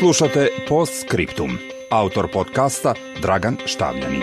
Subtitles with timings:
[0.00, 1.50] Slušate Post Scriptum.
[1.90, 4.22] Autor podcasta Dragan Štavljanin.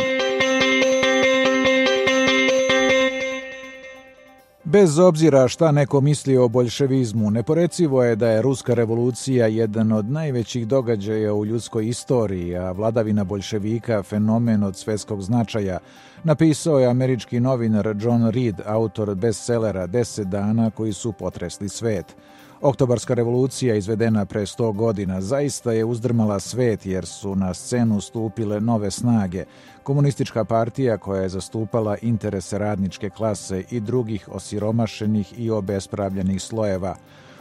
[4.64, 10.12] Bez obzira šta neko misli o boljševizmu, neporecivo je da je Ruska revolucija jedan od
[10.12, 15.80] najvećih događaja u ljudskoj istoriji, a vladavina boljševika fenomen od svetskog značaja,
[16.24, 22.16] napisao je američki novinar John Reed, autor bestsellera Deset dana koji su potresli svet.
[22.62, 28.62] Oktobarska revolucija izvedena pre 100 godina zaista je uzdrmala svet jer su na scenu stupile
[28.62, 29.46] nove snage.
[29.84, 36.96] Komunistička partija koja je zastupala interese radničke klase i drugih osiromašenih i obespravljenih slojeva.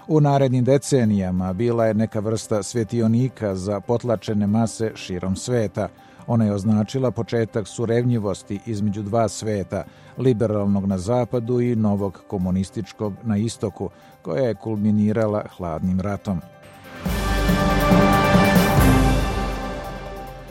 [0.09, 5.89] U narednim decenijama bila je neka vrsta svetionika za potlačene mase širom sveta–
[6.27, 9.85] Ona je označila početak surevnjivosti između dva sveta,
[10.19, 13.91] liberalnog na zapadu i novog komunističkog na istoku,
[14.23, 16.41] koja je kulminirala hladnim ratom.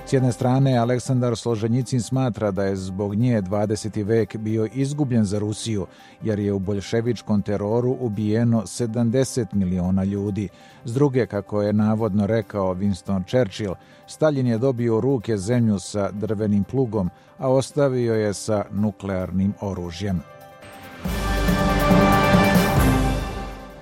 [0.06, 4.04] S jedne strane, Aleksandar Složenjicin smatra da je zbog nje 20.
[4.06, 5.86] vek bio izgubljen za Rusiju,
[6.24, 10.50] jer je u boljševičkom teroru ubijeno 70 miliona ljudi.
[10.84, 13.76] S druge, kako je navodno rekao Winston Churchill,
[14.08, 20.35] Stalin je dobio ruke zemlju sa drvenim plugom, a ostavio je sa nuklearnim oružjem.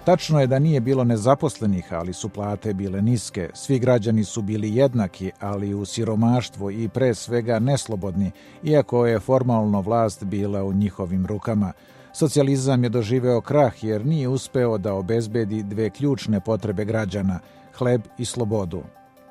[0.06, 3.50] Tačno je da nije bilo nezaposlenih, ali su plate bile niske.
[3.54, 8.32] Svi građani su bili jednaki, ali u siromaštvu i pre svega neslobodni,
[8.64, 11.72] iako je formalno vlast bila u njihovim rukama.
[12.14, 17.40] Socijalizam je doživeo krah jer nije uspeo da obezbedi dve ključne potrebe građana,
[17.78, 18.84] hleb i slobodu.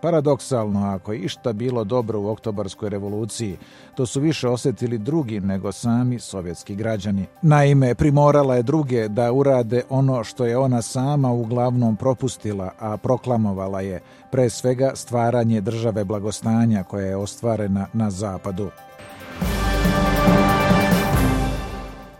[0.03, 3.57] Paradoksalno, ako je išta bilo dobro u oktobarskoj revoluciji,
[3.95, 7.27] to su više osetili drugi nego sami sovjetski građani.
[7.43, 13.81] Naime, primorala je druge da urade ono što je ona sama uglavnom propustila, a proklamovala
[13.81, 18.71] je pre svega stvaranje države blagostanja koja je ostvarena na zapadu.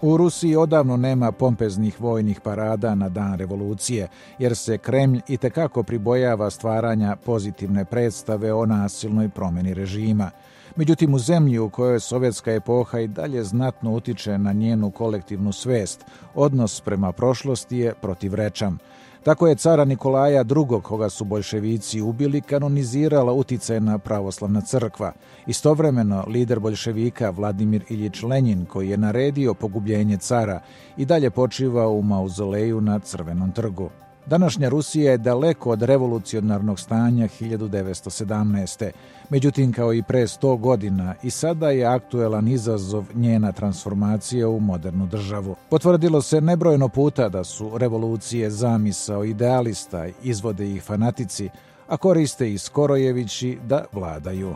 [0.03, 4.09] U Rusiji odavno nema pompeznih vojnih parada na dan revolucije,
[4.39, 10.31] jer se Kremlj i tekako pribojava stvaranja pozitivne predstave o nasilnoj promeni režima.
[10.77, 16.05] Međutim, u zemlji u kojoj sovjetska epoha i dalje znatno utiče na njenu kolektivnu svest,
[16.35, 18.79] odnos prema prošlosti je protivrečan.
[19.23, 25.13] Tako je cara Nikolaja II, koga su bolševici ubili, kanonizirala uticajna pravoslavna crkva.
[25.47, 30.61] Istovremeno, lider bolševika Vladimir Iljić Lenjin, koji je naredio pogubljenje cara,
[30.97, 33.91] i dalje počiva u mauzoleju na Crvenom trgu.
[34.27, 38.91] Današnja Rusija je daleko od revolucionarnog stanja 1917.
[39.31, 45.07] Međutim, kao i pre 100 godina, i sada je aktuelan izazov njena transformacija u modernu
[45.07, 45.57] državu.
[45.71, 51.49] Potvrdilo se nebrojno puta da su revolucije zamisao idealista, izvode ih fanatici,
[51.89, 54.55] a koriste i Skorojevići da vladaju.